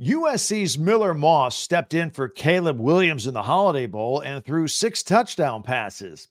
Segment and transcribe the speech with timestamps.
[0.00, 5.02] USC's Miller Moss stepped in for Caleb Williams in the Holiday Bowl and threw six
[5.02, 6.28] touchdown passes.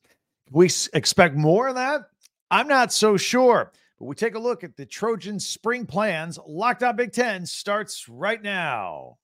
[0.52, 2.10] We expect more of that?
[2.50, 3.74] I'm not so sure.
[4.00, 6.40] But we take a look at the Trojans' spring plans.
[6.48, 9.18] Locked on Big Ten starts right now.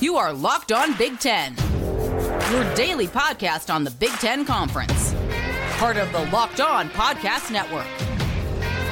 [0.00, 1.56] You are Locked on Big Ten,
[2.52, 5.12] your daily podcast on the Big Ten Conference,
[5.78, 7.86] part of the Locked On Podcast Network.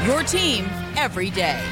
[0.05, 0.65] Your team
[0.97, 1.63] every day.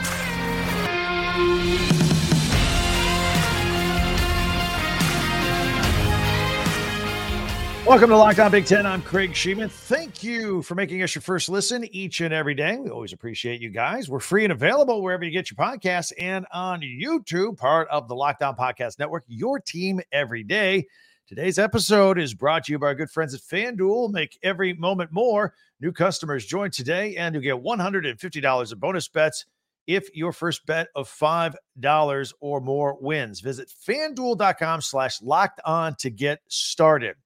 [7.90, 8.86] Welcome to Locked On Big Ten.
[8.86, 9.68] I'm Craig Shemon.
[9.68, 12.76] Thank you for making us your first listen each and every day.
[12.76, 14.08] We always appreciate you guys.
[14.08, 18.14] We're free and available wherever you get your podcasts and on YouTube, part of the
[18.14, 20.86] Locked On Podcast Network, your team every day.
[21.27, 24.13] Today's episode is brought to you by our good friends at FanDuel.
[24.13, 25.52] Make every moment more.
[25.80, 29.46] New customers join today and you get $150 of bonus bets
[29.90, 33.41] if your first bet of $5 or more wins.
[33.41, 37.16] Visit fanduel.com slash locked on to get started.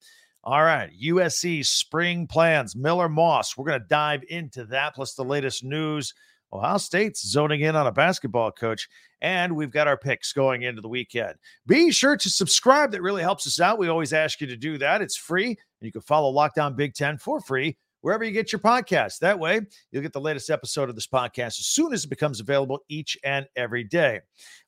[0.43, 3.57] All right, USC spring plans, Miller Moss.
[3.57, 6.13] We're going to dive into that, plus the latest news.
[6.53, 8.89] Ohio State's zoning in on a basketball coach,
[9.21, 11.35] and we've got our picks going into the weekend.
[11.67, 12.93] Be sure to subscribe.
[12.93, 13.79] That really helps us out.
[13.79, 15.03] We always ask you to do that.
[15.03, 18.53] It's free, and you can follow Locked On Big Ten for free wherever you get
[18.53, 19.21] your podcast.
[19.21, 22.39] That way, you'll get the latest episode of this podcast as soon as it becomes
[22.39, 24.21] available each and every day.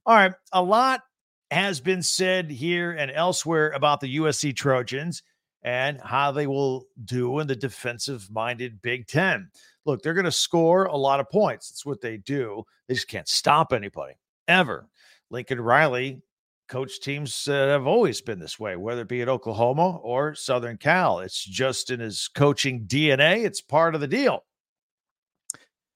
[0.07, 1.03] All right, a lot
[1.51, 5.23] has been said here and elsewhere about the USC Trojans
[5.63, 9.51] and how they will do in the defensive minded Big Ten.
[9.85, 11.69] Look, they're going to score a lot of points.
[11.69, 12.65] That's what they do.
[12.89, 14.15] They just can't stop anybody
[14.49, 14.89] ever.
[15.29, 16.23] Lincoln Riley
[16.69, 20.77] coach teams that have always been this way, whether it be at Oklahoma or Southern
[20.77, 21.21] Cal.
[21.21, 24.45] It's just in his coaching DNA, it's part of the deal.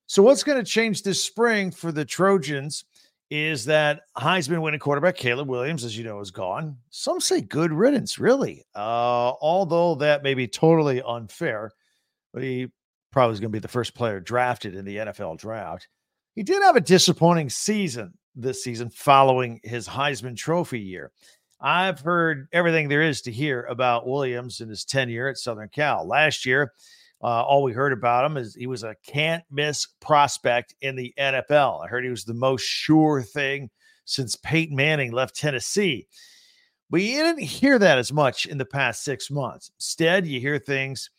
[0.06, 2.84] So, what's going to change this spring for the Trojans
[3.30, 6.76] is that Heisman winning quarterback Caleb Williams, as you know, is gone.
[6.90, 8.64] Some say good riddance, really.
[8.74, 11.70] Uh, although that may be totally unfair,
[12.32, 12.68] but he
[13.12, 15.86] probably is going to be the first player drafted in the NFL draft.
[16.34, 21.12] He did have a disappointing season this season following his Heisman Trophy year.
[21.60, 26.06] I've heard everything there is to hear about Williams and his tenure at Southern Cal.
[26.06, 26.72] Last year,
[27.22, 31.12] uh, all we heard about him is he was a can't miss prospect in the
[31.18, 31.84] NFL.
[31.84, 33.68] I heard he was the most sure thing
[34.06, 36.06] since Peyton Manning left Tennessee.
[36.88, 39.70] But you didn't hear that as much in the past six months.
[39.76, 41.10] Instead, you hear things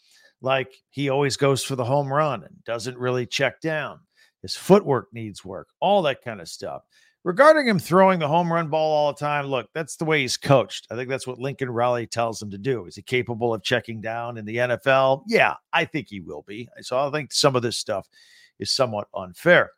[0.41, 3.99] like he always goes for the home run and doesn't really check down.
[4.41, 6.83] His footwork needs work, all that kind of stuff.
[7.23, 10.37] Regarding him throwing the home run ball all the time, look, that's the way he's
[10.37, 10.87] coached.
[10.89, 12.85] I think that's what Lincoln Riley tells him to do.
[12.87, 15.23] Is he capable of checking down in the NFL?
[15.27, 16.67] Yeah, I think he will be.
[16.81, 18.09] So I think some of this stuff
[18.57, 19.69] is somewhat unfair.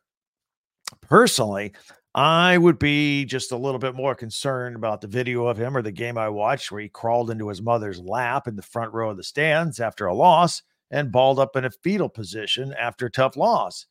[1.01, 1.73] Personally,
[2.15, 5.81] I would be just a little bit more concerned about the video of him or
[5.81, 9.09] the game I watched where he crawled into his mother's lap in the front row
[9.09, 13.11] of the stands after a loss and balled up in a fetal position after a
[13.11, 13.87] tough loss.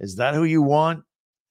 [0.00, 1.04] Is that who you want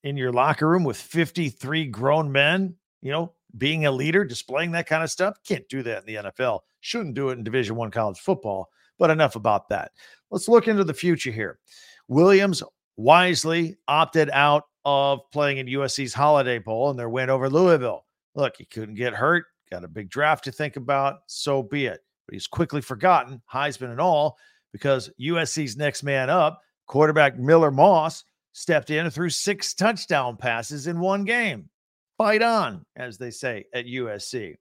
[0.04, 4.88] in your locker room with 53 grown men, you know, being a leader, displaying that
[4.88, 5.38] kind of stuff?
[5.48, 6.60] Can't do that in the NFL.
[6.82, 8.70] Shouldn't do it in Division 1 college football.
[8.98, 9.92] But enough about that.
[10.32, 11.60] Let's look into the future here.
[12.08, 12.64] Williams
[12.98, 18.06] wisely opted out of playing in USC's Holiday Bowl and their win over Louisville.
[18.36, 22.02] Look, he couldn't get hurt, got a big draft to think about, so be it.
[22.26, 24.38] But he's quickly forgotten, Heisman and all,
[24.72, 28.24] because USC's next man up, quarterback Miller Moss,
[28.56, 31.70] stepped in and threw six touchdown passes in one game.
[32.18, 34.56] Fight on, as they say at USC.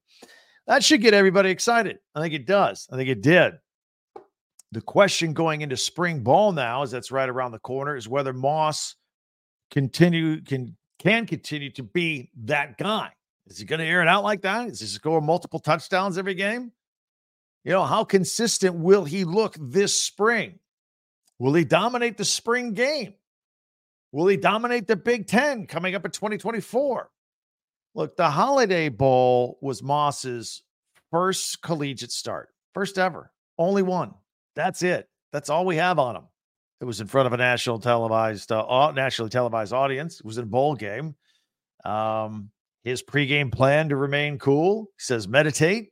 [0.66, 1.99] That should get everybody excited.
[2.12, 2.88] I think it does.
[2.91, 3.54] I think it did.
[4.72, 8.33] The question going into spring ball now, as that's right around the corner, is whether
[8.33, 8.97] Moss
[9.71, 13.10] continue can can continue to be that guy.
[13.47, 14.66] Is he going to air it out like that?
[14.66, 16.72] Is he score multiple touchdowns every game?
[17.62, 20.59] You know, how consistent will he look this spring?
[21.38, 23.15] Will he dominate the spring game?
[24.14, 27.10] Will he dominate the Big Ten coming up in 2024?
[27.97, 30.62] Look, the Holiday Bowl was Moss's
[31.10, 34.15] first collegiate start, first ever, only one.
[34.54, 35.09] That's it.
[35.33, 36.22] That's all we have on him.
[36.80, 40.21] It was in front of a national televised, uh, nationally televised audience.
[40.21, 41.16] It was in a bowl game.
[41.84, 42.50] Um,
[42.84, 44.91] his pregame plan to remain cool.
[44.97, 45.89] He says meditate,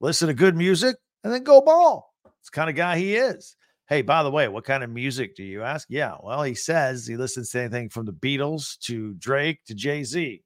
[0.00, 0.94] listen to good music,
[1.24, 2.14] and then go ball.
[2.38, 3.55] It's kind of guy he is.
[3.88, 5.86] Hey, by the way, what kind of music do you ask?
[5.88, 10.02] Yeah, well, he says he listens to anything from the Beatles to Drake to Jay
[10.02, 10.42] Z.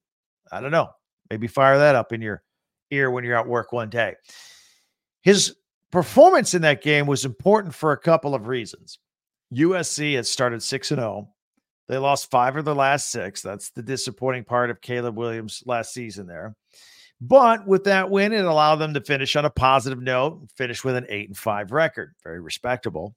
[0.52, 0.90] I don't know.
[1.30, 2.42] Maybe fire that up in your
[2.90, 4.14] ear when you're at work one day.
[5.22, 5.56] His
[5.90, 8.98] performance in that game was important for a couple of reasons.
[9.54, 11.28] USC had started 6 and 0.
[11.88, 13.42] They lost five of their last six.
[13.42, 16.54] That's the disappointing part of Caleb Williams' last season there.
[17.20, 20.94] But with that win, it allowed them to finish on a positive note, finish with
[20.94, 22.14] an eight and five record.
[22.22, 23.16] Very respectable.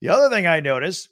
[0.00, 1.08] The other thing I noticed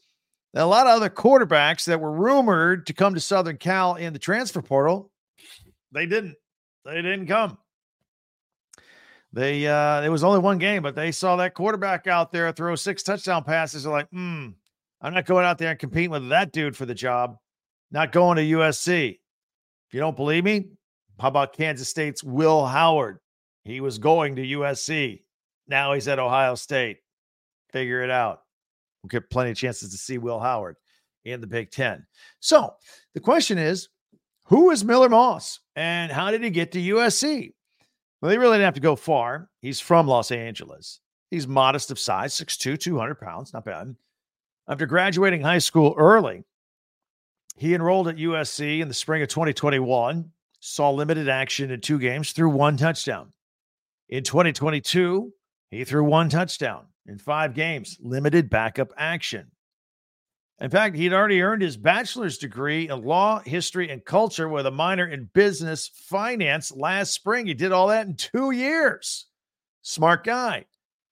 [0.54, 4.12] that a lot of other quarterbacks that were rumored to come to Southern Cal in
[4.12, 5.10] the transfer portal,
[5.92, 6.36] they didn't.
[6.84, 7.58] They didn't come.
[9.32, 12.74] They uh it was only one game, but they saw that quarterback out there throw
[12.76, 13.82] six touchdown passes.
[13.82, 14.48] They're like, hmm,
[15.02, 17.36] I'm not going out there and competing with that dude for the job.
[17.90, 19.10] Not going to USC.
[19.10, 20.66] If you don't believe me,
[21.20, 23.18] how about Kansas State's Will Howard?
[23.64, 25.22] He was going to USC.
[25.66, 26.98] Now he's at Ohio State.
[27.70, 28.40] Figure it out.
[29.02, 30.76] We'll get plenty of chances to see Will Howard
[31.24, 32.06] in the Big Ten.
[32.40, 32.74] So
[33.14, 33.88] the question is
[34.44, 37.52] who is Miller Moss and how did he get to USC?
[38.20, 39.48] Well, he really didn't have to go far.
[39.60, 41.00] He's from Los Angeles.
[41.30, 43.94] He's modest of size, 6'2, 200 pounds, not bad.
[44.68, 46.44] After graduating high school early,
[47.56, 50.30] he enrolled at USC in the spring of 2021
[50.60, 53.32] saw limited action in two games, threw one touchdown.
[54.08, 55.32] In 2022,
[55.70, 59.50] he threw one touchdown in five games, limited backup action.
[60.60, 64.70] In fact, he'd already earned his bachelor's degree in law, history, and culture with a
[64.70, 67.46] minor in business finance last spring.
[67.46, 69.26] He did all that in two years.
[69.82, 70.66] Smart guy.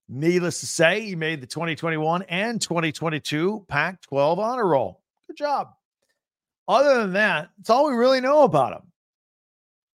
[0.09, 5.03] Needless to say, he made the 2021 and 2022 Pac 12 honor roll.
[5.29, 5.71] Good job.
[6.69, 8.83] Other than that, that's all we really know about him.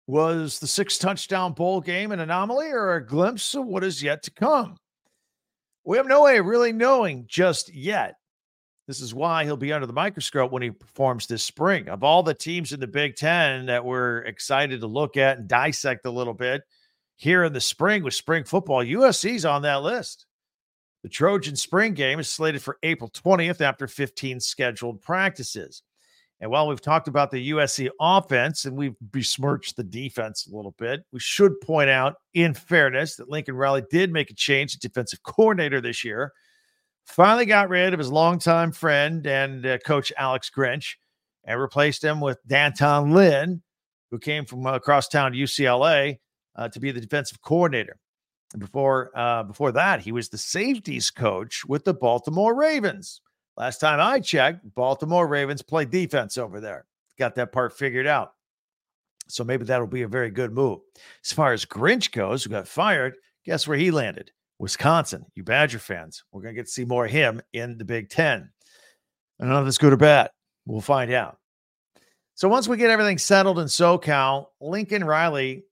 [0.06, 4.22] Was the six touchdown bowl game an anomaly or a glimpse of what is yet
[4.24, 4.76] to come?
[5.84, 8.16] We have no way of really knowing just yet.
[8.86, 11.88] This is why he'll be under the microscope when he performs this spring.
[11.88, 15.48] Of all the teams in the Big Ten that we're excited to look at and
[15.48, 16.62] dissect a little bit
[17.16, 20.26] here in the spring with spring football, USC's on that list.
[21.02, 25.82] The Trojan spring game is slated for April 20th after 15 scheduled practices.
[26.42, 30.74] And while we've talked about the USC offense and we've besmirched the defense a little
[30.76, 34.80] bit, we should point out, in fairness, that Lincoln Riley did make a change at
[34.80, 36.32] defensive coordinator this year.
[37.06, 40.96] Finally got rid of his longtime friend and uh, coach Alex Grinch
[41.44, 43.62] and replaced him with D'Anton Lynn,
[44.10, 46.18] who came from uh, across town to UCLA
[46.56, 47.98] uh, to be the defensive coordinator.
[48.52, 53.21] And before uh, before that, he was the safeties coach with the Baltimore Ravens.
[53.56, 56.86] Last time I checked, Baltimore Ravens play defense over there.
[57.18, 58.32] Got that part figured out.
[59.28, 60.80] So maybe that'll be a very good move.
[61.24, 64.30] As far as Grinch goes, who got fired, guess where he landed?
[64.58, 65.26] Wisconsin.
[65.34, 66.24] You Badger fans.
[66.32, 68.50] We're going to get to see more of him in the Big Ten.
[69.40, 70.30] I don't know if it's good or bad.
[70.66, 71.38] We'll find out.
[72.34, 75.64] So once we get everything settled in SoCal, Lincoln Riley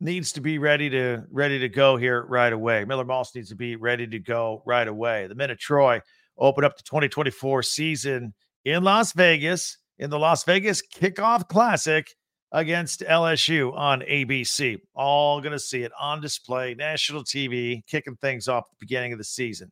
[0.00, 2.84] needs to be ready to ready to go here right away.
[2.84, 5.26] Miller Moss needs to be ready to go right away.
[5.26, 6.00] The men of Troy
[6.38, 12.14] open up the 2024 season in Las Vegas in the Las Vegas Kickoff Classic
[12.52, 14.78] against LSU on ABC.
[14.94, 19.12] All going to see it on display, national TV, kicking things off at the beginning
[19.12, 19.70] of the season.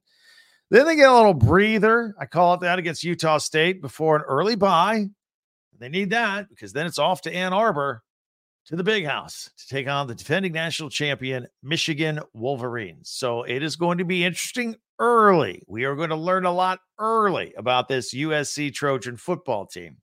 [0.71, 2.15] Then they get a little breather.
[2.21, 5.07] I call it that against Utah State before an early bye.
[5.79, 8.03] They need that because then it's off to Ann Arbor
[8.67, 13.11] to the big house to take on the defending national champion, Michigan Wolverines.
[13.11, 15.63] So it is going to be interesting early.
[15.67, 19.99] We are going to learn a lot early about this USC Trojan football team.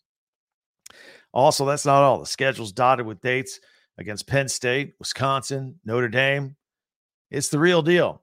[1.33, 2.19] Also, that's not all.
[2.19, 3.59] The schedule's dotted with dates
[3.97, 6.55] against Penn State, Wisconsin, Notre Dame.
[7.31, 8.21] It's the real deal.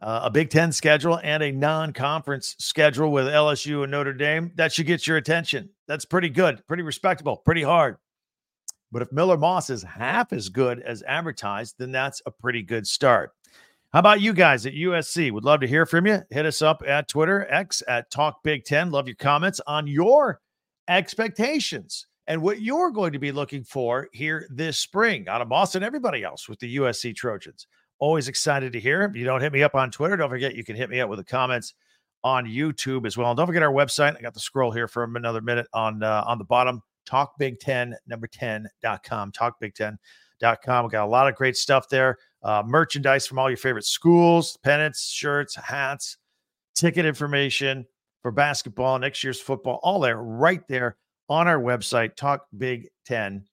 [0.00, 4.52] Uh, a Big Ten schedule and a non conference schedule with LSU and Notre Dame.
[4.54, 5.70] That should get your attention.
[5.88, 7.96] That's pretty good, pretty respectable, pretty hard.
[8.92, 12.86] But if Miller Moss is half as good as advertised, then that's a pretty good
[12.86, 13.32] start.
[13.96, 15.32] How about you guys at USC?
[15.32, 16.20] Would love to hear from you.
[16.28, 18.90] Hit us up at Twitter, X at Talk Big Ten.
[18.90, 20.42] Love your comments on your
[20.86, 25.82] expectations and what you're going to be looking for here this spring out of Boston,
[25.82, 27.68] everybody else with the USC Trojans.
[27.98, 29.00] Always excited to hear.
[29.00, 31.08] If you don't hit me up on Twitter, don't forget you can hit me up
[31.08, 31.72] with the comments
[32.22, 33.30] on YouTube as well.
[33.30, 34.14] And don't forget our website.
[34.14, 36.82] I got the scroll here for another minute on uh, on the bottom.
[37.06, 39.32] Talk Big Ten number 10.com.
[39.32, 40.84] Talk Big Ten.com.
[40.84, 44.56] We got a lot of great stuff there uh, merchandise from all your favorite schools,
[44.62, 46.16] pennants, shirts, hats,
[46.76, 47.84] ticket information
[48.22, 50.96] for basketball, next year's football, all there, right there
[51.28, 53.44] on our website, Talk Big 10,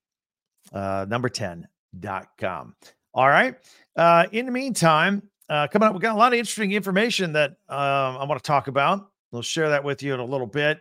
[0.74, 2.76] uh, number 10.com.
[3.16, 3.56] All right.
[3.96, 7.52] Uh, in the meantime, uh, coming up, we've got a lot of interesting information that
[7.70, 9.10] um, I want to talk about.
[9.32, 10.80] We'll share that with you in a little bit.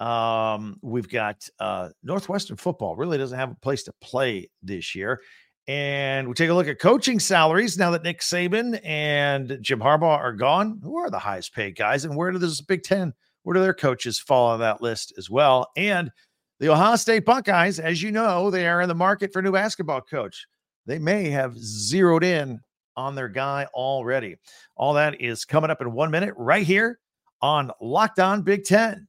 [0.00, 5.22] Um, we've got uh, Northwestern football really doesn't have a place to play this year.
[5.66, 10.18] And we take a look at coaching salaries now that Nick Saban and Jim Harbaugh
[10.18, 10.80] are gone.
[10.82, 13.14] Who are the highest paid guys, and where does this Big Ten?
[13.44, 15.70] where do their coaches fall on that list as well?
[15.76, 16.10] And
[16.58, 19.52] the Ohio State Buckeyes, as you know, they are in the market for a new
[19.52, 20.46] basketball coach.
[20.86, 22.60] They may have zeroed in
[22.96, 24.36] on their guy already.
[24.76, 26.98] All that is coming up in one minute right here
[27.40, 29.06] on Locked On Big Ten.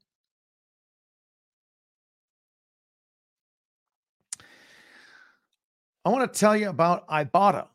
[6.06, 7.66] I want to tell you about Ibotta.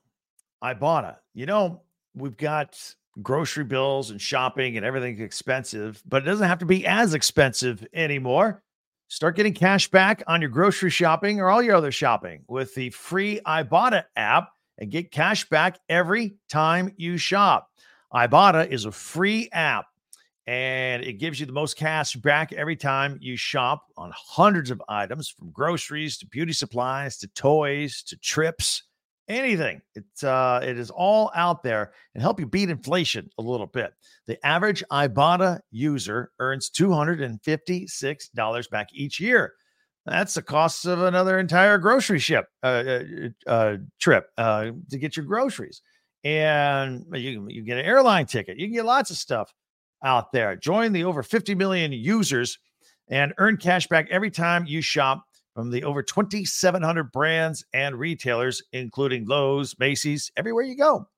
[0.63, 1.17] Ibotta.
[1.35, 1.83] You know,
[2.15, 2.79] we've got
[3.21, 7.85] grocery bills and shopping and everything's expensive, but it doesn't have to be as expensive
[7.93, 8.63] anymore.
[9.09, 12.91] Start getting cash back on your grocery shopping or all your other shopping with the
[12.91, 17.69] free Ibotta app and get cash back every time you shop.
[18.15, 19.87] Ibotta is a free app
[20.51, 24.83] and it gives you the most cash back every time you shop on hundreds of
[24.89, 28.83] items from groceries to beauty supplies to toys to trips
[29.29, 29.81] anything.
[29.95, 33.93] It's uh it is all out there and help you beat inflation a little bit.
[34.27, 39.53] The average ibotta user earns $256 back each year.
[40.05, 43.05] That's the cost of another entire grocery ship uh, uh,
[43.47, 45.81] uh, trip uh, to get your groceries.
[46.25, 49.55] And you, you get an airline ticket you can get lots of stuff
[50.03, 50.57] out there.
[50.57, 52.59] Join the over 50 million users
[53.09, 58.63] and earn cash back every time you shop from the over 2,700 brands and retailers,
[58.73, 61.09] including Lowe's, Macy's, everywhere you go.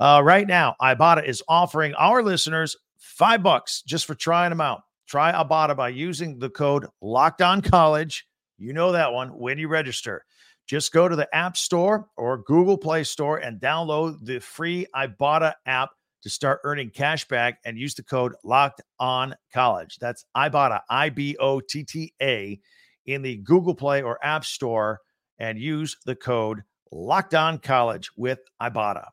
[0.00, 4.82] Uh, right now, Ibotta is offering our listeners five bucks just for trying them out.
[5.06, 8.26] Try Ibotta by using the code Locked On College.
[8.58, 10.24] You know that one when you register.
[10.66, 15.52] Just go to the App Store or Google Play Store and download the free Ibotta
[15.66, 15.90] app
[16.24, 19.98] to start earning cash back and use the code locked on college.
[20.00, 22.58] That's Ibotta, I B O T T A,
[23.06, 25.00] in the Google Play or App Store
[25.38, 29.06] and use the code locked on college with Ibotta.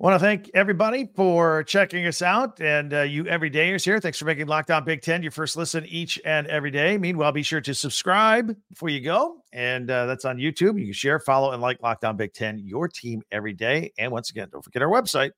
[0.00, 4.00] Want to thank everybody for checking us out and uh, you everydayers here.
[4.00, 6.96] Thanks for making Locked On Big Ten your first listen each and every day.
[6.96, 9.44] Meanwhile, be sure to subscribe before you go.
[9.52, 10.80] And uh, that's on YouTube.
[10.80, 13.92] You can share, follow, and like Locked On Big Ten, your team every day.
[13.98, 15.32] And once again, don't forget our website,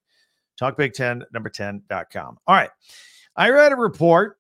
[0.61, 2.39] talkbig10, number 10.com.
[2.47, 2.71] All right.
[3.35, 4.39] I read a report,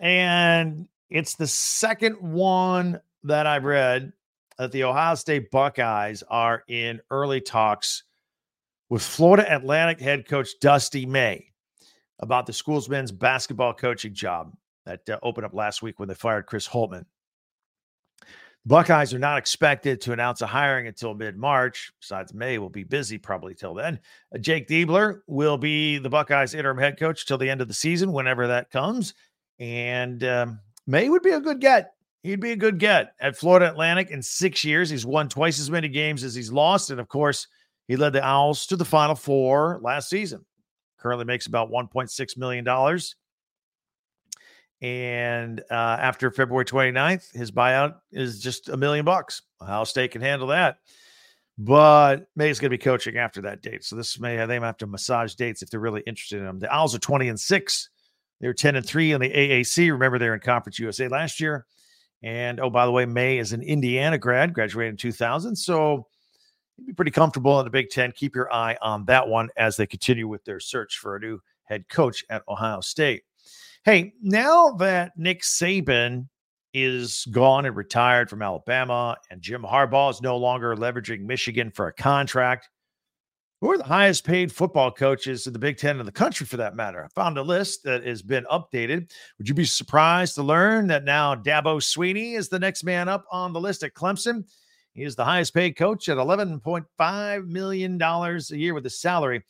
[0.00, 4.12] and it's the second one that I've read
[4.58, 8.02] that the Ohio State Buckeyes are in early talks
[8.92, 11.46] with Florida Atlantic head coach Dusty May
[12.18, 16.14] about the school's men's basketball coaching job that uh, opened up last week when they
[16.14, 17.06] fired Chris Holtmann.
[18.66, 21.90] Buckeyes are not expected to announce a hiring until mid March.
[22.02, 23.98] Besides, May will be busy probably till then.
[24.34, 27.74] Uh, Jake Diebler will be the Buckeyes interim head coach till the end of the
[27.74, 29.14] season, whenever that comes.
[29.58, 31.94] And um, May would be a good get.
[32.24, 34.90] He'd be a good get at Florida Atlantic in six years.
[34.90, 36.90] He's won twice as many games as he's lost.
[36.90, 37.48] And of course,
[37.88, 40.44] he led the Owls to the Final Four last season.
[40.98, 42.66] Currently makes about $1.6 million.
[44.80, 49.42] And uh, after February 29th, his buyout is just a million bucks.
[49.60, 50.78] Ohio State can handle that.
[51.58, 53.84] But May's going to be coaching after that date.
[53.84, 56.58] So this may they might have to massage dates if they're really interested in him.
[56.58, 57.90] The Owls are 20 and 6.
[58.40, 59.90] They're 10 and 3 in the AAC.
[59.90, 61.66] Remember, they're in Conference USA last year.
[62.22, 65.54] And oh, by the way, May is an Indiana grad, graduated in 2000.
[65.54, 66.06] So
[66.82, 68.12] you'd be pretty comfortable in the Big Ten.
[68.12, 71.38] Keep your eye on that one as they continue with their search for a new
[71.64, 73.22] head coach at Ohio State.
[73.84, 76.28] Hey, now that Nick Saban
[76.74, 81.86] is gone and retired from Alabama, and Jim Harbaugh is no longer leveraging Michigan for
[81.86, 82.68] a contract,
[83.60, 86.56] who are the highest paid football coaches in the Big Ten in the country for
[86.56, 87.04] that matter?
[87.04, 89.12] I found a list that has been updated.
[89.38, 93.24] Would you be surprised to learn that now Dabo Swinney is the next man up
[93.30, 94.44] on the list at Clemson?
[94.94, 99.42] He is the highest paid coach at $11.5 million a year with his salary.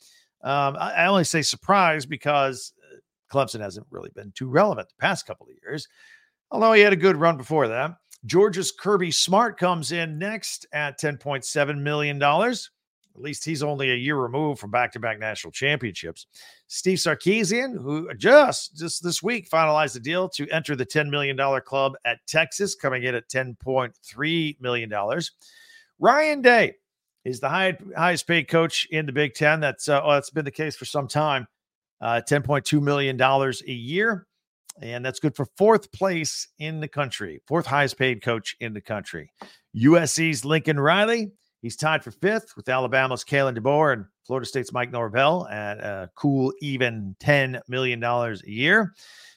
[0.43, 2.97] Um, I, I, only say surprise because uh,
[3.33, 5.87] Clemson hasn't really been too relevant the past couple of years,
[6.51, 7.95] although he had a good run before that.
[8.25, 12.19] Georgia's Kirby Smart comes in next at $10.7 million.
[13.15, 16.25] At least he's only a year removed from back-to-back national championships.
[16.67, 21.37] Steve Sarkisian, who just just this week finalized the deal to enter the $10 million
[21.61, 25.21] club at Texas, coming in at $10.3 million.
[25.99, 26.75] Ryan Day
[27.23, 29.59] is the high, highest paid coach in the Big Ten.
[29.59, 31.47] That's uh, well, that's been the case for some time.
[32.01, 34.27] Uh, $10.2 million a year.
[34.81, 38.81] And that's good for fourth place in the country, fourth highest paid coach in the
[38.81, 39.31] country.
[39.75, 41.31] USC's Lincoln Riley
[41.63, 46.09] He's tied for fifth with Alabama's Kalen DeBoer and Florida State's Mike Norvell at a
[46.13, 48.93] cool, even $10 million a year.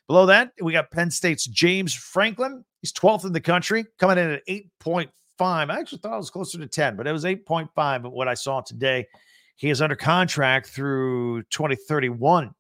[0.08, 2.64] Below that, we got Penn State's James Franklin.
[2.82, 5.08] He's 12th in the country, coming in at 8.5.
[5.38, 8.34] I actually thought it was closer to 10, but it was 8.5 of what I
[8.34, 9.06] saw today
[9.54, 12.50] He is under contract through 2031.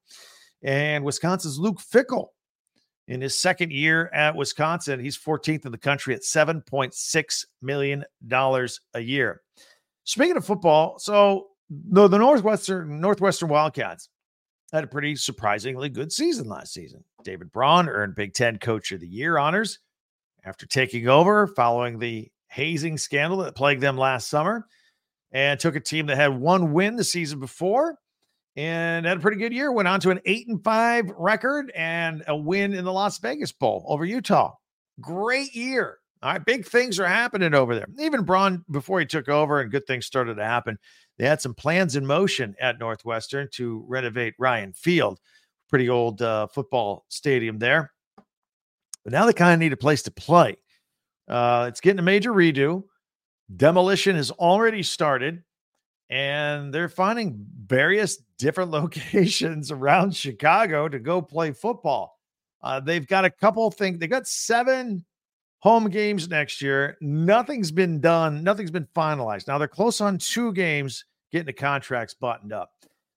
[0.62, 2.28] And Wisconsin's Luke Fickell
[3.08, 8.04] in his second year at Wisconsin, he's 14th in the country at $7.6 million
[8.94, 9.42] a year.
[10.04, 14.08] Speaking of football, so the, the Northwestern Northwestern Wildcats
[14.72, 17.02] had a pretty surprisingly good season last season.
[17.24, 19.80] David Braun earned Big Ten Coach of the Year honors
[20.44, 24.66] after taking over following the hazing scandal that plagued them last summer
[25.32, 27.98] and took a team that had one win the season before
[28.56, 29.70] and had a pretty good year.
[29.72, 33.52] Went on to an eight and five record and a win in the Las Vegas
[33.52, 34.54] Bowl over Utah.
[35.00, 35.98] Great year.
[36.22, 37.86] All right, big things are happening over there.
[38.00, 40.78] Even Braun, before he took over and good things started to happen,
[41.18, 45.20] they had some plans in motion at Northwestern to renovate Ryan Field,
[45.68, 47.92] pretty old uh, football stadium there.
[49.04, 50.56] But now they kind of need a place to play.
[51.28, 52.84] Uh, it's getting a major redo.
[53.54, 55.44] Demolition has already started,
[56.10, 62.18] and they're finding various different locations around Chicago to go play football.
[62.62, 63.98] Uh, they've got a couple things.
[63.98, 65.04] They got seven
[65.58, 66.96] home games next year.
[67.00, 68.42] Nothing's been done.
[68.42, 69.48] Nothing's been finalized.
[69.48, 72.70] Now they're close on two games, getting the contracts buttoned up.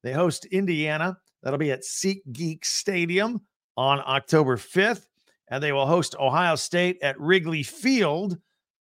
[0.04, 1.18] They host Indiana.
[1.44, 3.42] That'll be at SeatGeek Stadium
[3.78, 5.06] on October 5th.
[5.52, 8.38] And they will host Ohio State at Wrigley Field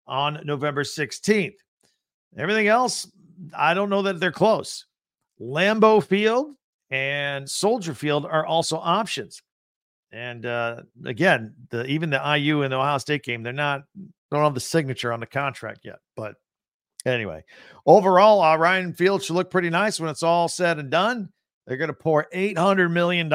[0.07, 1.55] on November 16th.
[2.38, 3.12] Everything else,
[3.58, 4.86] I don't know that they're close.
[5.40, 6.56] Lambeau Field
[6.90, 9.42] and Soldier Field are also options.
[10.12, 13.84] And uh, again, the even the IU and the Ohio State game, they're not
[14.32, 15.98] don't have the signature on the contract yet.
[16.16, 16.36] But
[17.06, 17.44] anyway,
[17.86, 21.30] overall, uh, Ryan Field should look pretty nice when it's all said and done.
[21.66, 23.32] They're going to pour $800 million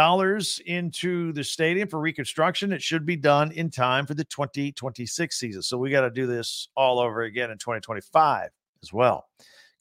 [0.66, 2.72] into the stadium for reconstruction.
[2.72, 5.62] It should be done in time for the 2026 season.
[5.62, 8.50] So we got to do this all over again in 2025
[8.82, 9.26] as well.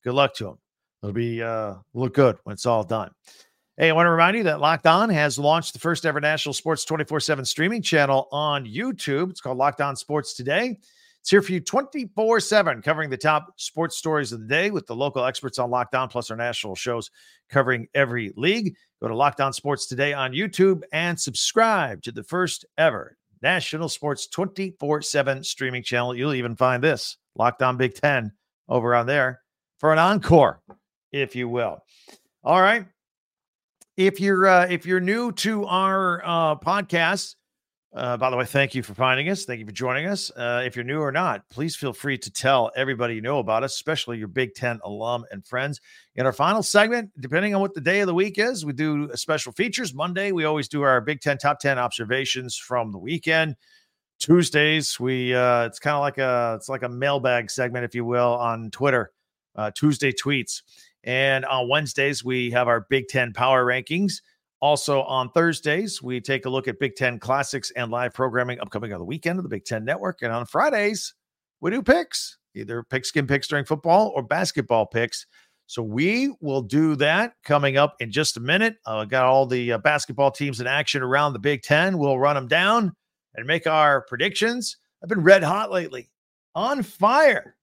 [0.07, 0.57] Good luck to them.
[1.03, 3.11] It'll be uh, look good when it's all done.
[3.75, 6.53] Hey, I want to remind you that Locked On has launched the first ever national
[6.53, 9.31] sports 24 7 streaming channel on YouTube.
[9.31, 10.77] It's called Locked On Sports Today.
[11.19, 14.87] It's here for you 24 7, covering the top sports stories of the day with
[14.87, 17.11] the local experts on Locked On, plus our national shows
[17.49, 18.77] covering every league.
[19.01, 23.89] Go to Locked On Sports Today on YouTube and subscribe to the first ever national
[23.89, 26.15] sports 24 7 streaming channel.
[26.15, 28.31] You'll even find this Locked On Big Ten
[28.69, 29.41] over on there
[29.79, 30.61] for an encore,
[31.11, 31.83] if you will.
[32.43, 32.85] All right
[33.97, 37.35] if you're uh, if you're new to our uh, podcast,
[37.95, 39.43] uh, by the way, thank you for finding us.
[39.43, 40.29] Thank you for joining us.
[40.31, 43.63] Uh, if you're new or not, please feel free to tell everybody you know about
[43.63, 45.81] us, especially your Big Ten alum and friends.
[46.15, 49.09] In our final segment, depending on what the day of the week is, we do
[49.15, 49.95] special features.
[49.95, 53.55] Monday, we always do our Big Ten top ten observations from the weekend.
[54.19, 58.05] Tuesdays, we uh, it's kind of like a it's like a mailbag segment, if you
[58.05, 59.11] will, on Twitter.
[59.57, 60.61] Uh, Tuesday tweets.
[61.03, 64.21] And on Wednesdays, we have our Big Ten power rankings.
[64.59, 68.93] Also on Thursdays, we take a look at Big Ten classics and live programming upcoming
[68.93, 70.21] on the weekend of the Big Ten Network.
[70.21, 71.13] And on Fridays,
[71.61, 75.27] we do picks, either pigskin picks during football or basketball picks.
[75.67, 78.77] So we will do that coming up in just a minute.
[78.85, 81.97] I uh, got all the uh, basketball teams in action around the Big Ten.
[81.97, 82.93] We'll run them down
[83.35, 84.77] and make our predictions.
[85.03, 86.09] I've been red hot lately,
[86.55, 87.56] on fire.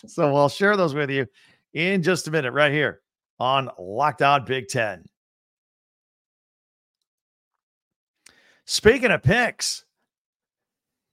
[0.06, 1.26] So I'll share those with you
[1.74, 3.00] in just a minute, right here
[3.38, 5.04] on Locked On Big Ten.
[8.66, 9.84] Speaking of picks,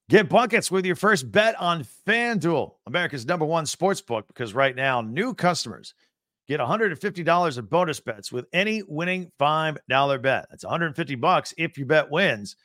[0.10, 4.76] get buckets with your first bet on FanDuel, America's number one sports book, because right
[4.76, 5.94] now, new customers
[6.48, 10.46] get $150 in bonus bets with any winning $5 bet.
[10.50, 12.56] That's 150 bucks if your bet wins.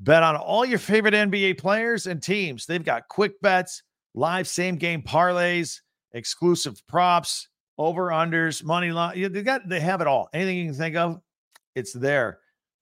[0.00, 2.66] Bet on all your favorite NBA players and teams.
[2.66, 3.82] They've got quick bets,
[4.14, 5.80] live same game parlays
[6.14, 7.48] exclusive props,
[7.78, 9.32] over unders, money line.
[9.32, 10.28] They got they have it all.
[10.32, 11.20] Anything you can think of,
[11.74, 12.38] it's there,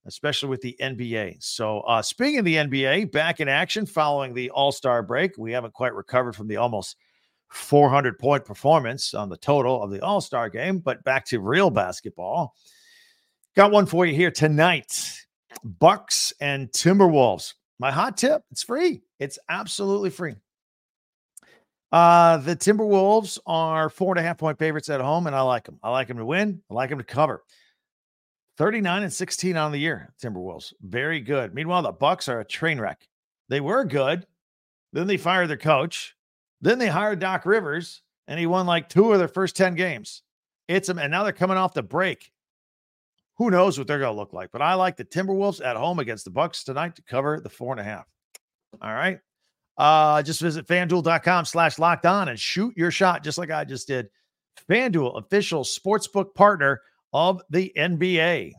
[0.06, 1.42] especially with the NBA.
[1.42, 5.32] So uh speaking of the NBA, back in action following the All-Star break.
[5.38, 6.96] We haven't quite recovered from the almost
[7.50, 12.54] 400 point performance on the total of the All-Star game, but back to real basketball.
[13.56, 15.26] Got one for you here tonight.
[15.64, 17.54] Bucks and Timberwolves.
[17.80, 19.02] My hot tip, it's free.
[19.18, 20.36] It's absolutely free.
[21.92, 25.64] Uh, the Timberwolves are four and a half point favorites at home, and I like
[25.64, 25.78] them.
[25.82, 26.62] I like them to win.
[26.70, 27.42] I like them to cover.
[28.58, 30.72] 39 and 16 on the year, Timberwolves.
[30.82, 31.54] Very good.
[31.54, 33.08] Meanwhile, the Bucks are a train wreck.
[33.48, 34.26] They were good.
[34.92, 36.14] Then they fired their coach.
[36.60, 40.22] Then they hired Doc Rivers, and he won like two of their first 10 games.
[40.68, 42.30] It's and now they're coming off the break.
[43.38, 44.52] Who knows what they're to look like?
[44.52, 47.72] But I like the Timberwolves at home against the Bucks tonight to cover the four
[47.72, 48.06] and a half.
[48.80, 49.18] All right.
[49.80, 53.88] Uh, just visit fanduel.com slash locked on and shoot your shot, just like I just
[53.88, 54.10] did.
[54.68, 56.82] FanDuel, official sportsbook partner
[57.14, 58.52] of the NBA.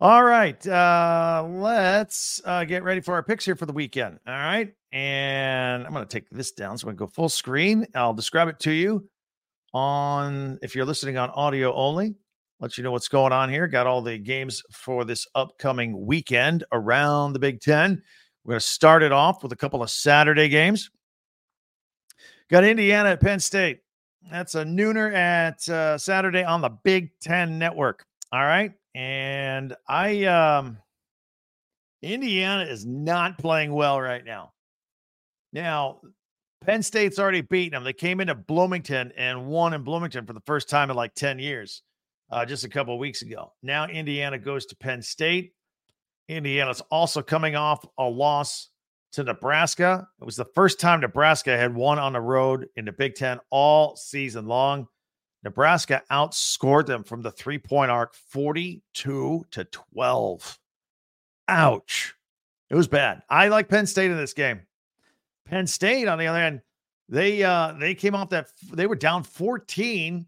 [0.00, 4.18] All right, uh, let's uh, get ready for our picks here for the weekend.
[4.26, 7.86] All right, and I'm going to take this down so I can go full screen.
[7.94, 9.08] I'll describe it to you
[9.72, 12.16] on if you're listening on audio only.
[12.60, 13.68] Let you know what's going on here.
[13.68, 18.02] Got all the games for this upcoming weekend around the Big Ten.
[18.44, 20.90] We're going to start it off with a couple of Saturday games.
[22.50, 23.80] Got Indiana at Penn State.
[24.30, 28.04] That's a nooner at uh, Saturday on the Big Ten Network.
[28.32, 28.72] All right.
[28.94, 30.78] And I, um,
[32.02, 34.52] Indiana is not playing well right now.
[35.52, 36.00] Now,
[36.64, 37.84] Penn State's already beaten them.
[37.84, 41.38] They came into Bloomington and won in Bloomington for the first time in like 10
[41.38, 41.82] years,
[42.30, 43.52] uh, just a couple of weeks ago.
[43.62, 45.54] Now, Indiana goes to Penn State.
[46.28, 48.68] Indiana's also coming off a loss
[49.12, 50.06] to Nebraska.
[50.20, 53.40] It was the first time Nebraska had won on the road in the Big Ten
[53.50, 54.86] all season long.
[55.44, 60.58] Nebraska outscored them from the three point arc 42 to 12.
[61.48, 62.14] Ouch.
[62.68, 63.22] It was bad.
[63.30, 64.60] I like Penn State in this game.
[65.46, 66.60] Penn State, on the other hand,
[67.08, 70.26] they uh they came off that they were down 14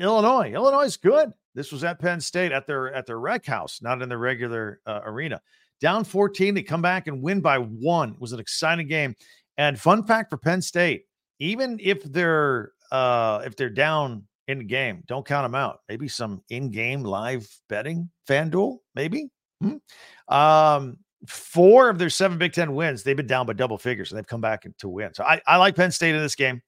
[0.00, 0.52] Illinois.
[0.52, 1.32] Illinois is good.
[1.54, 4.80] This was at Penn State at their at their rec house, not in the regular
[4.86, 5.40] uh, arena.
[5.80, 8.10] Down 14, they come back and win by one.
[8.10, 9.14] It was an exciting game.
[9.56, 11.04] And fun fact for Penn State,
[11.38, 15.80] even if they're uh if they're down in the game, don't count them out.
[15.88, 19.30] Maybe some in-game live betting, FanDuel, maybe.
[19.60, 20.34] Hmm?
[20.34, 24.18] Um, four of their seven Big Ten wins, they've been down by double figures, and
[24.18, 25.14] they've come back to win.
[25.14, 26.60] So I, I like Penn State in this game.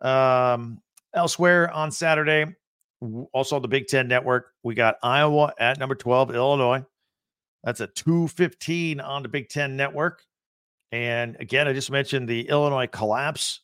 [0.00, 0.80] Um,
[1.14, 2.46] elsewhere on Saturday,
[3.32, 6.84] also the Big Ten Network, we got Iowa at number 12, Illinois.
[7.64, 10.22] That's a 215 on the Big Ten Network.
[10.92, 13.60] And again, I just mentioned the Illinois collapse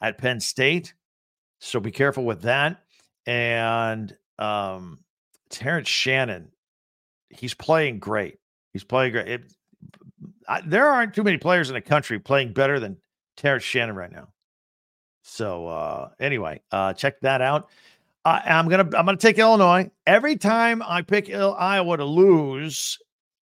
[0.00, 0.94] at Penn State.
[1.60, 2.82] So be careful with that.
[3.26, 5.00] And um,
[5.50, 6.50] Terrence Shannon,
[7.30, 8.38] he's playing great.
[8.72, 9.28] He's playing great.
[9.28, 9.52] It,
[10.48, 12.96] I, there aren't too many players in the country playing better than
[13.36, 14.28] Terrence Shannon right now.
[15.22, 17.68] So uh, anyway, uh, check that out.
[18.24, 22.98] Uh, I'm gonna I'm gonna take Illinois every time I pick Iowa to lose.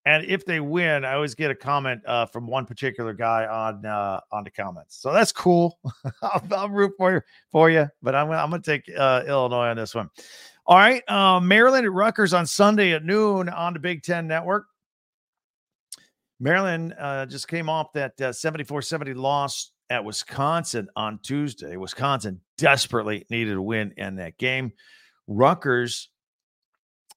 [0.06, 3.84] And if they win, I always get a comment uh, from one particular guy on
[3.84, 4.96] uh, on the comments.
[4.96, 5.78] So that's cool.
[6.22, 7.20] I'll, I'll, root for you
[7.52, 10.08] for you, but I'm I'm gonna take uh, Illinois on this one.
[10.66, 14.66] All right, uh, Maryland at Rutgers on Sunday at noon on the Big Ten Network.
[16.40, 21.76] Maryland uh, just came off that uh, 74 70 loss at Wisconsin on Tuesday.
[21.76, 24.72] Wisconsin desperately needed a win in that game.
[25.26, 26.10] Rutgers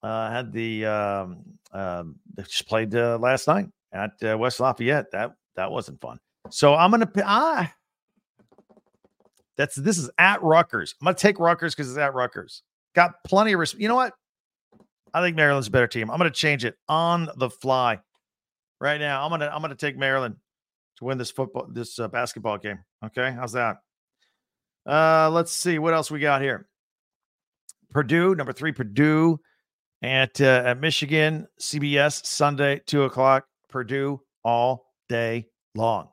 [0.02, 5.10] uh, had the um, um, just played uh, last night at uh, West Lafayette.
[5.12, 6.18] That that wasn't fun.
[6.50, 7.72] So I'm gonna ah,
[9.56, 10.94] that's this is at Rutgers.
[11.00, 12.62] I'm gonna take Rutgers because it's at Rutgers.
[12.94, 13.80] Got plenty of respect.
[13.80, 14.14] You know what?
[15.14, 16.10] I think Maryland's a better team.
[16.10, 18.00] I'm gonna change it on the fly
[18.80, 19.24] right now.
[19.24, 20.36] I'm gonna I'm gonna take Maryland
[21.02, 22.78] to win this football this uh, basketball game.
[23.04, 23.78] Okay, how's that?
[24.86, 26.68] Uh, let's see what else we got here.
[27.90, 29.38] Purdue, number three, Purdue
[30.02, 33.46] at uh, at Michigan, CBS Sunday, two o'clock.
[33.68, 36.08] Purdue all day long,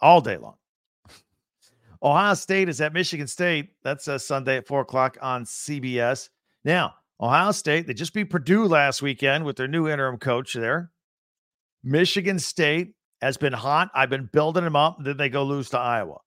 [0.00, 0.56] all day long.
[2.02, 3.70] Ohio State is at Michigan State.
[3.82, 6.28] That's a uh, Sunday at four o'clock on CBS.
[6.64, 10.90] Now, Ohio State they just beat Purdue last weekend with their new interim coach there.
[11.82, 13.90] Michigan State has been hot.
[13.94, 14.98] I've been building them up.
[15.00, 16.18] Then they go lose to Iowa.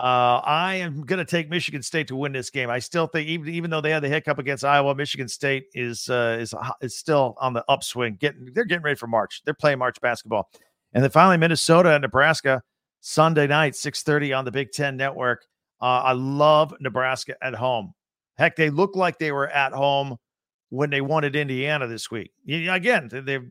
[0.00, 2.70] Uh, I am going to take Michigan State to win this game.
[2.70, 6.08] I still think, even even though they had the hiccup against Iowa, Michigan State is
[6.08, 8.14] uh, is is still on the upswing.
[8.14, 9.42] Getting they're getting ready for March.
[9.44, 10.48] They're playing March basketball,
[10.92, 12.62] and then finally Minnesota and Nebraska
[13.00, 15.44] Sunday night, six thirty on the Big Ten Network.
[15.82, 17.92] Uh, I love Nebraska at home.
[18.36, 20.16] Heck, they look like they were at home
[20.70, 22.30] when they at Indiana this week.
[22.48, 23.50] Again, they've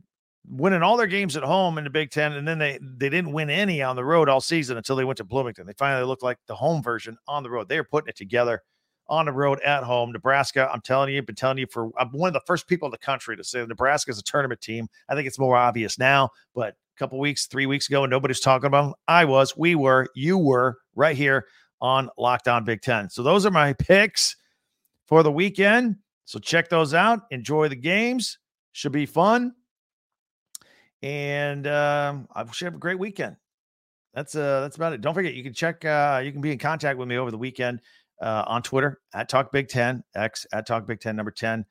[0.49, 3.33] winning all their games at home in the Big Ten, and then they they didn't
[3.33, 5.67] win any on the road all season until they went to Bloomington.
[5.67, 7.69] They finally looked like the home version on the road.
[7.69, 8.61] They are putting it together
[9.09, 10.11] on the road at home.
[10.11, 12.87] Nebraska, I'm telling you, I've been telling you for I'm one of the first people
[12.87, 14.87] in the country to say Nebraska is a tournament team.
[15.09, 18.39] I think it's more obvious now, but a couple weeks, three weeks ago, and nobody's
[18.39, 18.93] talking about them.
[19.07, 21.45] I was, we were, you were right here
[21.79, 23.09] on Locked On Big Ten.
[23.09, 24.35] So those are my picks
[25.05, 25.97] for the weekend.
[26.25, 27.21] So check those out.
[27.31, 28.39] Enjoy the games.
[28.73, 29.53] Should be fun.
[31.03, 33.35] And um, I wish you have a great weekend.
[34.13, 35.01] That's uh that's about it.
[35.01, 37.37] Don't forget, you can check uh you can be in contact with me over the
[37.37, 37.81] weekend
[38.19, 41.63] uh on Twitter at Talk Big Ten, X at Talk Big Ten number 10,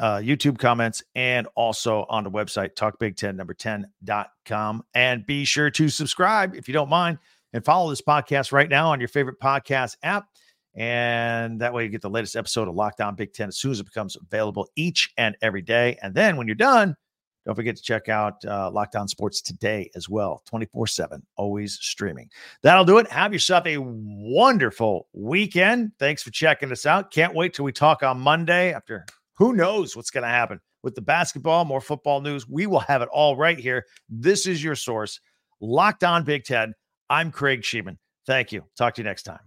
[0.00, 4.82] uh, YouTube comments, and also on the website, talkbig10 number 10.com.
[4.94, 7.18] And be sure to subscribe if you don't mind.
[7.52, 10.26] and follow this podcast right now on your favorite podcast app.
[10.74, 13.70] And that way you get the latest episode of Locked On Big Ten as soon
[13.70, 15.96] as it becomes available each and every day.
[16.02, 16.96] And then when you're done,
[17.44, 21.74] don't forget to check out uh, Locked On Sports today as well, 24 7, always
[21.74, 22.30] streaming.
[22.62, 23.10] That'll do it.
[23.10, 25.92] Have yourself a wonderful weekend.
[25.98, 27.10] Thanks for checking us out.
[27.10, 29.04] Can't wait till we talk on Monday after
[29.34, 32.48] who knows what's going to happen with the basketball, more football news.
[32.48, 33.84] We will have it all right here.
[34.08, 35.20] This is your source,
[35.60, 36.74] Locked On Big Ten.
[37.10, 37.98] I'm Craig Shemon.
[38.26, 38.64] Thank you.
[38.76, 39.40] Talk to you next time.